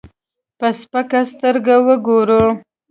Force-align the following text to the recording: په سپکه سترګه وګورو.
په 0.59 0.67
سپکه 0.79 1.21
سترګه 1.31 1.75
وګورو. 1.87 2.43